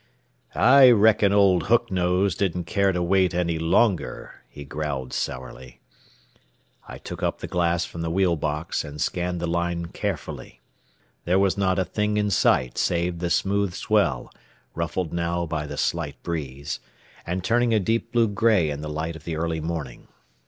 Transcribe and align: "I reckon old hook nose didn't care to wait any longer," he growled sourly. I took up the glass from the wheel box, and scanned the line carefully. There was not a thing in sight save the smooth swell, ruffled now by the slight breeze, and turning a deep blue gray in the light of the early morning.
"I 0.55 0.89
reckon 0.89 1.31
old 1.31 1.67
hook 1.67 1.91
nose 1.91 2.33
didn't 2.33 2.63
care 2.63 2.91
to 2.91 3.03
wait 3.03 3.35
any 3.35 3.59
longer," 3.59 4.41
he 4.49 4.65
growled 4.65 5.13
sourly. 5.13 5.79
I 6.87 6.97
took 6.97 7.21
up 7.21 7.37
the 7.37 7.45
glass 7.47 7.85
from 7.85 8.01
the 8.01 8.09
wheel 8.09 8.35
box, 8.35 8.83
and 8.83 8.99
scanned 8.99 9.39
the 9.39 9.45
line 9.45 9.89
carefully. 9.89 10.59
There 11.25 11.37
was 11.37 11.55
not 11.55 11.77
a 11.77 11.85
thing 11.85 12.17
in 12.17 12.31
sight 12.31 12.79
save 12.79 13.19
the 13.19 13.29
smooth 13.29 13.75
swell, 13.75 14.31
ruffled 14.73 15.13
now 15.13 15.45
by 15.45 15.67
the 15.67 15.77
slight 15.77 16.23
breeze, 16.23 16.79
and 17.23 17.43
turning 17.43 17.71
a 17.71 17.79
deep 17.79 18.11
blue 18.11 18.27
gray 18.27 18.71
in 18.71 18.81
the 18.81 18.89
light 18.89 19.15
of 19.15 19.23
the 19.23 19.35
early 19.35 19.59
morning. 19.61 20.07